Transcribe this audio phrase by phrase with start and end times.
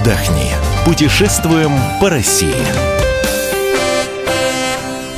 [0.00, 0.52] отдохни.
[0.84, 2.54] Путешествуем по России.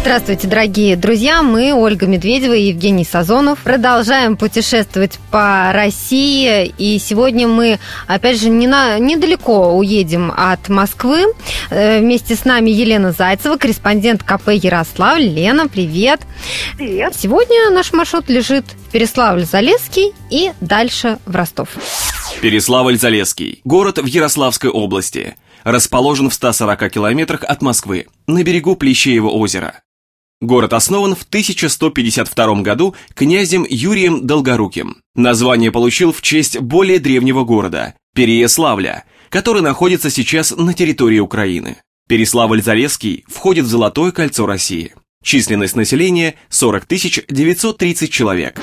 [0.00, 1.42] Здравствуйте, дорогие друзья!
[1.42, 6.74] Мы, Ольга Медведева и Евгений Сазонов, продолжаем путешествовать по России.
[6.76, 11.24] И сегодня мы, опять же, не на, недалеко уедем от Москвы.
[11.70, 15.22] Э, вместе с нами Елена Зайцева, корреспондент КП Ярославль.
[15.22, 16.20] Лена, привет!
[16.76, 17.14] Привет!
[17.16, 21.70] Сегодня наш маршрут лежит в Переславль-Залесский и дальше в Ростов.
[22.42, 23.60] Переславль-Залесский.
[23.64, 25.36] Город в Ярославской области.
[25.62, 29.82] Расположен в 140 километрах от Москвы, на берегу Плещеева озера.
[30.40, 34.98] Город основан в 1152 году князем Юрием Долгоруким.
[35.14, 41.78] Название получил в честь более древнего города– Переяславля, который находится сейчас на территории Украины.
[42.08, 44.92] Переславль-Залесский входит в Золотое кольцо России.
[45.24, 48.60] Численность населения 40 930 человек.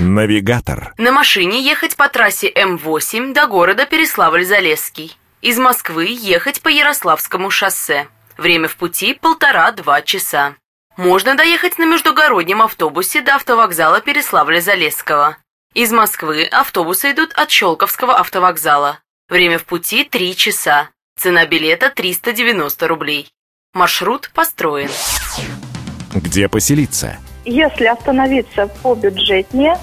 [0.00, 0.92] Навигатор.
[0.98, 5.12] На машине ехать по трассе М8 до города Переславль-Залесский.
[5.42, 8.08] Из Москвы ехать по Ярославскому шоссе.
[8.36, 10.56] Время в пути полтора-два часа.
[10.96, 15.36] Можно доехать на междугороднем автобусе до автовокзала Переславля-Залесского.
[15.74, 18.98] Из Москвы автобусы идут от Щелковского автовокзала.
[19.28, 20.90] Время в пути 3 часа.
[21.16, 23.32] Цена билета 390 рублей.
[23.72, 24.90] Маршрут построен.
[26.14, 27.16] Где поселиться?
[27.44, 29.76] Если остановиться по бюджетнее,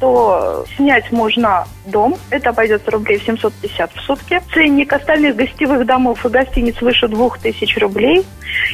[0.00, 2.16] то снять можно дом.
[2.30, 4.42] Это обойдется рублей 750 в сутки.
[4.52, 8.26] Ценник остальных гостевых домов и гостиниц выше 2000 рублей.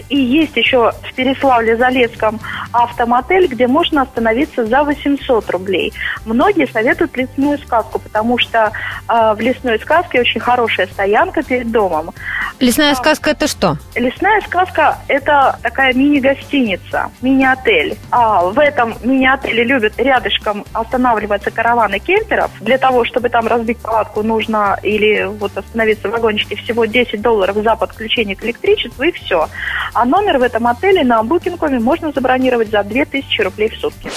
[0.09, 2.41] И есть еще в Переславле-Залесском
[2.73, 5.93] автомотель, где можно остановиться за 800 рублей.
[6.25, 8.73] Многие советуют лесную сказку, потому что
[9.09, 12.13] э, в лесной сказке очень хорошая стоянка перед домом.
[12.61, 13.77] Лесная сказка это что?
[13.95, 17.97] Лесная сказка– это такая мини-гостиница, мини-отель.
[18.11, 22.51] А в этом мини-отеле любят рядышком останавливаться караваны кемперов.
[22.61, 27.57] Для того, чтобы там разбить палатку, нужно или вот остановиться в вагончике всего 10 долларов
[27.57, 29.49] за подключение к электричеству и все.
[29.95, 34.11] А номер в этом отеле на Booking.com можно забронировать за 2000 рублей в сутки.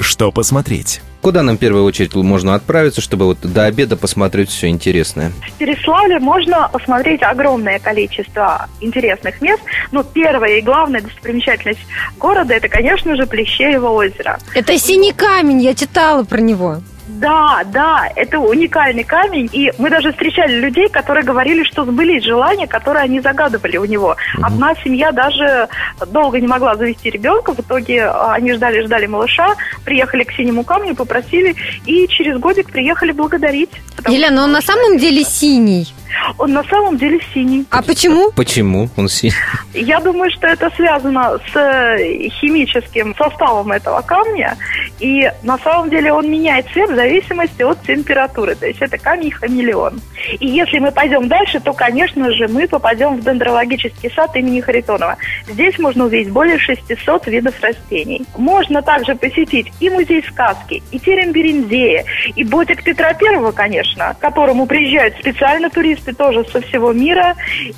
[0.00, 1.00] Что посмотреть?
[1.20, 5.32] Куда нам в первую очередь можно отправиться, чтобы вот до обеда посмотреть все интересное?
[5.46, 9.62] В Переславле можно посмотреть огромное количество интересных мест.
[9.92, 11.80] Но первая и главная достопримечательность
[12.18, 14.38] города– это, конечно же, Плещеево озеро.
[14.54, 16.80] Это синий камень, я читала про него.
[17.20, 19.48] Да, да, это уникальный камень.
[19.52, 24.16] И мы даже встречали людей, которые говорили, что сбылись желания, которые они загадывали у него.
[24.36, 24.46] Угу.
[24.46, 25.68] Одна семья даже
[26.08, 27.52] долго не могла завести ребенка.
[27.52, 29.54] В итоге а, они ждали-ждали малыша,
[29.84, 31.54] приехали к синему камню, попросили,
[31.84, 33.70] и через годик приехали благодарить.
[34.08, 35.92] Елена, он на самом деле синий?
[36.38, 37.66] Он на самом деле синий.
[37.70, 38.30] А почему?
[38.32, 39.34] Почему он синий?
[39.74, 44.56] Я думаю, что это связано с э, химическим составом этого камня.
[44.98, 48.54] И на самом деле он меняет цвет в зависимости от температуры.
[48.54, 50.00] То есть это камень-хамелеон.
[50.38, 55.16] И если мы пойдем дальше, то, конечно же, мы попадем в дендрологический сад имени Харитонова.
[55.48, 58.22] Здесь можно увидеть более 600 видов растений.
[58.36, 62.04] Можно также посетить и музей сказки, и терем Берендея,
[62.34, 67.34] и ботик Петра Первого, конечно, к которому приезжают специально туристы тоже со всего мира.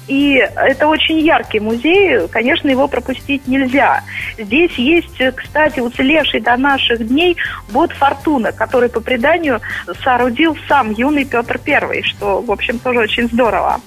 [0.09, 4.03] И это очень яркий музей, конечно, его пропустить нельзя.
[4.39, 7.37] Здесь есть, кстати, уцелевший до наших дней
[7.71, 9.61] бот Фортуна, который по преданию
[10.03, 13.81] соорудил сам юный Петр I, что, в общем, тоже очень здорово.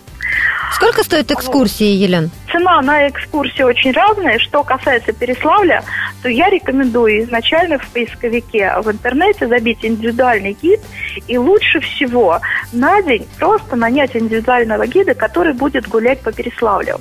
[0.74, 2.32] Сколько стоит экскурсии, Елен?
[2.52, 4.40] Цена на экскурсии очень разная.
[4.40, 5.84] Что касается Переславля,
[6.26, 10.80] то я рекомендую изначально в поисковике в интернете забить индивидуальный гид.
[11.28, 12.42] И лучше всего
[12.74, 17.00] на день просто нанять индивидуального гида, который будет гулять по Переславлю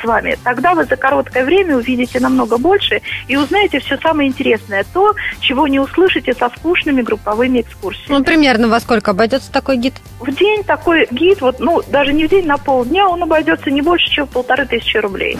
[0.00, 0.36] с вами.
[0.42, 5.68] Тогда вы за короткое время увидите намного больше и узнаете все самое интересное, то, чего
[5.68, 8.18] не услышите со скучными групповыми экскурсиями.
[8.18, 9.94] Ну, примерно во сколько обойдется такой гид?
[10.18, 13.82] В день такой гид, вот, ну, даже не в день, на полдня он обойдется не
[13.82, 15.38] больше, чем полторы тысячи рублей.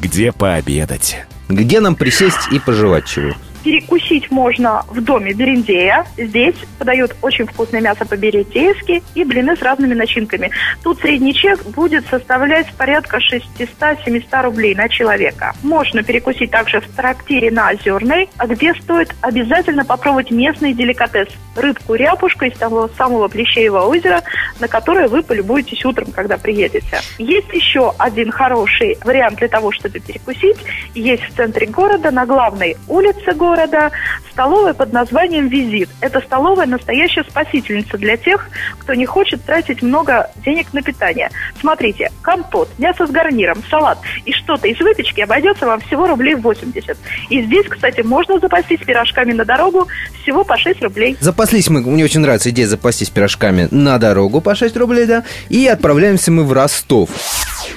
[0.00, 1.26] Где пообедать?
[1.48, 3.34] Где нам присесть и пожевать чего?
[3.64, 6.04] Перекусить можно в доме Берендея.
[6.18, 10.50] Здесь подают очень вкусное мясо по-берендеевски и блины с разными начинками.
[10.82, 15.54] Тут средний чек будет составлять порядка 600-700 рублей на человека.
[15.62, 21.28] Можно перекусить также в трактире на Озерной, где стоит обязательно попробовать местный деликатес.
[21.56, 24.22] Рыбку-ряпушку из того самого Плещеева озера,
[24.60, 27.00] на которое вы полюбуетесь утром, когда приедете.
[27.16, 30.58] Есть еще один хороший вариант для того, чтобы перекусить.
[30.94, 33.92] Есть в центре города, на главной улице города, города
[34.32, 35.88] столовая под названием «Визит».
[36.00, 38.48] Это столовая настоящая спасительница для тех,
[38.78, 41.30] кто не хочет тратить много денег на питание.
[41.60, 46.96] Смотрите, компот, мясо с гарниром, салат и что-то из выпечки обойдется вам всего рублей 80.
[47.30, 49.86] И здесь, кстати, можно запастись пирожками на дорогу
[50.22, 51.16] всего по 6 рублей.
[51.20, 55.66] Запаслись мы, мне очень нравится идея запастись пирожками на дорогу по 6 рублей, да, и
[55.68, 57.10] отправляемся мы в Ростов.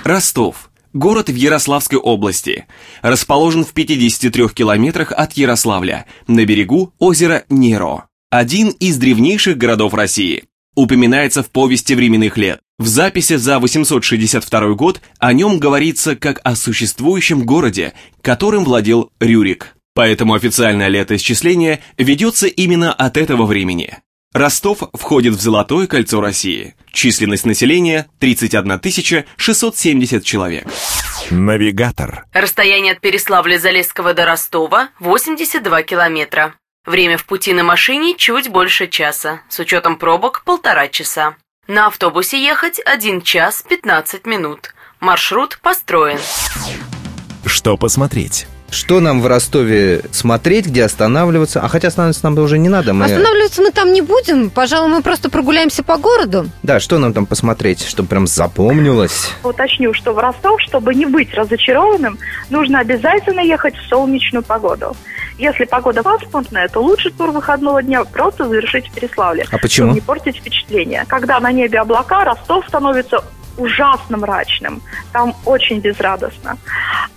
[0.04, 0.67] Ростов.
[0.98, 2.66] Город в Ярославской области.
[3.04, 8.06] Расположен в 53 километрах от Ярославля, на берегу озера Неро.
[8.32, 10.46] Один из древнейших городов России.
[10.76, 12.62] Упоминается в повести временных лет.
[12.80, 17.94] В записи за 862 год о нем говорится как о существующем городе,
[18.24, 19.76] которым владел Рюрик.
[19.94, 24.00] Поэтому официальное летоисчисление ведется именно от этого времени.
[24.34, 26.76] Ростов входит в Золотое кольцо России.
[26.92, 28.80] Численность населения 31
[29.38, 30.68] 670 человек.
[31.32, 32.26] Навигатор.
[32.34, 36.56] Расстояние от Переславля-Залесского до Ростова 82 километра.
[36.86, 41.36] Время в пути на машине чуть больше часа, с учетом пробок полтора часа.
[41.68, 44.74] На автобусе ехать 1 час 15 минут.
[45.00, 46.20] Маршрут построен.
[47.46, 48.48] Что посмотреть?
[48.70, 51.62] Что нам в Ростове смотреть, где останавливаться?
[51.62, 52.94] А хотя останавливаться нам уже не надо.
[52.94, 53.06] Мы...
[53.06, 54.50] Останавливаться мы там не будем.
[54.50, 56.50] Пожалуй, мы просто прогуляемся по городу.
[56.64, 59.32] Да, что нам там посмотреть, чтобы прям запомнилось?
[59.44, 62.18] Уточню, что в Ростов, чтобы не быть разочарованным,
[62.50, 64.96] нужно обязательно ехать в солнечную погоду.
[65.38, 69.46] Если погода пасмурная, то лучше тур выходного дня просто завершить в Переславле.
[69.52, 69.90] А почему?
[69.90, 71.06] Чтобы не портить впечатление.
[71.08, 73.24] Когда на небе облака, Ростов становится
[73.58, 74.82] ужасно мрачным.
[75.12, 76.58] Там очень безрадостно.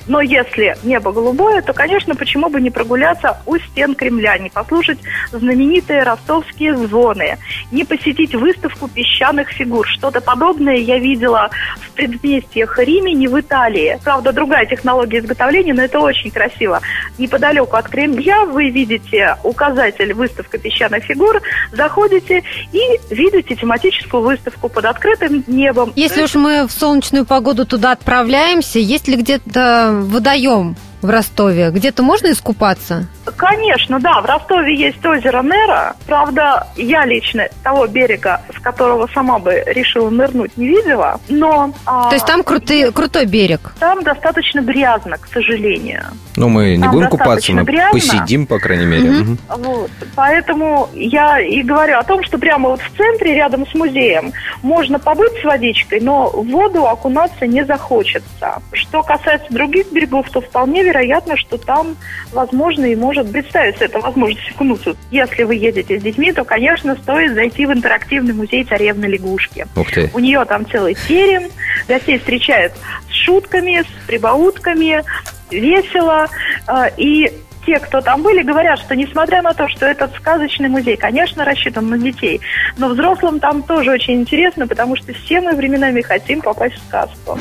[0.06, 4.98] Но если небо голубое, то, конечно, почему бы не прогуляться у стен Кремля, не послушать
[5.32, 7.38] знаменитые ростовские звоны,
[7.70, 9.86] не посетить выставку песчаных фигур.
[9.86, 11.50] Что-то подобное я видела
[11.80, 13.98] в предместьях Римени в Италии.
[14.02, 16.80] Правда, другая технология изготовления, но это очень красиво.
[17.18, 21.40] Неподалеку от Кремля вы видите указатель «Выставка песчаных фигур»,
[21.72, 22.42] заходите
[22.72, 22.80] и
[23.10, 25.92] видите тематическую выставку под открытым небом.
[25.96, 31.70] Если уж мы в солнечную погоду туда отправляемся, есть ли где-то водоем в Ростове?
[31.70, 33.06] Где-то можно искупаться?
[33.36, 34.20] Конечно, да.
[34.20, 35.94] В Ростове есть озеро Нера.
[36.06, 41.20] Правда, я лично того берега, с которого сама бы решила нырнуть, не видела.
[41.28, 41.72] Но...
[41.86, 43.72] а, То есть там крутый, крутой берег?
[43.78, 46.04] Там достаточно грязно, к сожалению.
[46.36, 47.92] Ну, мы не Там будем купаться, мы грязно.
[47.92, 49.10] посидим, по крайней мере.
[49.10, 49.38] Мгм.
[49.48, 49.90] Вот.
[50.14, 54.98] Поэтому я и говорю о том, что прямо вот в центре, рядом с музеем, можно
[54.98, 58.62] побыть с водичкой, но в воду окунаться не захочется.
[58.72, 61.96] Что касается других берегов, то вполне вероятно, что там,
[62.32, 64.94] возможно, и может представиться эта возможность окунуться.
[65.10, 69.66] Если вы едете с детьми, то, конечно, стоит зайти в интерактивный музей царевны лягушки.
[69.76, 70.10] Ух ты.
[70.14, 71.50] У нее там целый терем,
[71.88, 72.72] гостей встречают
[73.08, 75.02] с шутками, с прибаутками,
[75.50, 76.28] весело.
[76.66, 77.32] Э, И
[77.66, 81.88] те, кто там были, говорят, что несмотря на то, что этот сказочный музей, конечно, рассчитан
[81.88, 82.40] на детей,
[82.78, 87.38] но взрослым там тоже очень интересно, потому что все мы временами хотим попасть в сказку.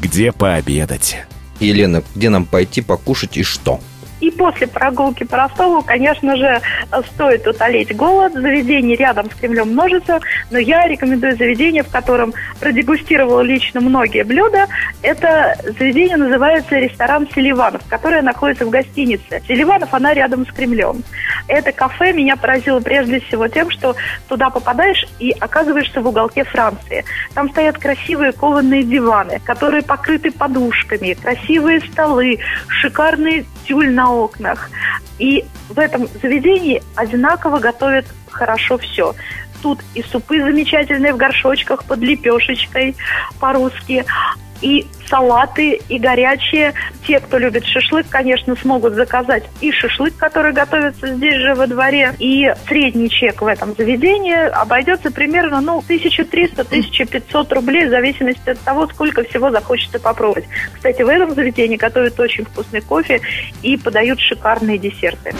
[0.00, 1.18] Где пообедать?
[1.60, 3.80] Елена, где нам пойти покушать и что?
[4.20, 6.60] И после прогулки по Ростову, конечно же,
[7.14, 8.32] стоит утолить голод.
[8.34, 10.20] Заведений рядом с Кремлем множится,
[10.50, 14.66] но я рекомендую заведение, в котором продегустировала лично многие блюда.
[15.02, 19.42] Это заведение называется ресторан Селиванов, которое находится в гостинице.
[19.48, 21.02] Селиванов, она рядом с Кремлем.
[21.48, 23.96] Это кафе меня поразило прежде всего тем, что
[24.28, 27.04] туда попадаешь и оказываешься в уголке Франции.
[27.34, 34.70] Там стоят красивые кованые диваны, которые покрыты подушками, красивые столы, шикарный тюль на окнах.
[35.18, 39.14] И в этом заведении одинаково готовят хорошо все.
[39.62, 42.96] Тут и супы замечательные в горшочках под лепешечкой
[43.38, 44.04] по-русски,
[44.62, 46.74] и салаты, и горячие.
[47.06, 52.14] Те, кто любит шашлык, конечно, смогут заказать и шашлык, который готовится здесь же во дворе,
[52.18, 58.86] и средний чек в этом заведении обойдется примерно, ну, 1300-1500 рублей в зависимости от того,
[58.86, 60.44] сколько всего захочется попробовать.
[60.72, 63.20] Кстати, в этом заведении готовят очень вкусный кофе
[63.62, 65.34] и подают шикарные десерты.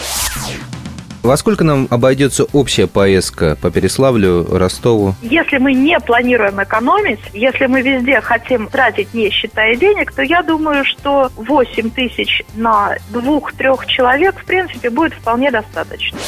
[1.23, 5.15] Во сколько нам обойдется общая поездка по Переславлю, Ростову?
[5.21, 10.43] Если мы не планируем экономить, если мы везде хотим тратить, не считая денег, то я
[10.43, 16.19] думаю, что 8 тысяч на двух-трех человек, в принципе, будет вполне достаточно.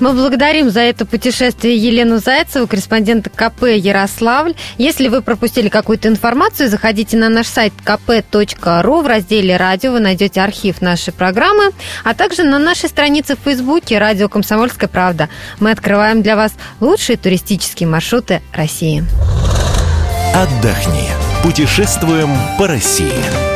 [0.00, 4.54] Мы благодарим за это путешествие Елену Зайцеву, корреспондента КП Ярославль.
[4.76, 9.02] Если вы пропустили какую-то информацию, заходите на наш сайт kp.ru.
[9.02, 11.70] В разделе «Радио» вы найдете архив нашей программы,
[12.02, 15.28] а также на нашей странице в Фейсбуке «Радио Комсомольская правда».
[15.60, 19.04] Мы открываем для вас лучшие туристические маршруты России.
[20.34, 21.08] Отдохни.
[21.44, 23.53] Путешествуем по России.